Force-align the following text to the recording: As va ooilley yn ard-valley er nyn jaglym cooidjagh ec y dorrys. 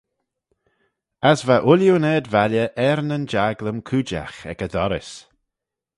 As 1.29 1.39
va 1.47 1.57
ooilley 1.63 1.93
yn 1.97 2.09
ard-valley 2.13 2.65
er 2.87 2.99
nyn 3.05 3.29
jaglym 3.31 3.79
cooidjagh 3.87 4.39
ec 4.51 4.59
y 4.65 4.67
dorrys. 4.73 5.11